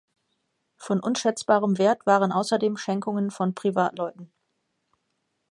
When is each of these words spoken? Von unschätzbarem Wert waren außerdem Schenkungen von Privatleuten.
Von 0.77 0.99
unschätzbarem 0.99 1.77
Wert 1.77 2.07
waren 2.07 2.31
außerdem 2.31 2.75
Schenkungen 2.75 3.29
von 3.29 3.53
Privatleuten. 3.53 4.33